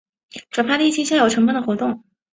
[0.49, 2.03] 转发第一期校友承办的活动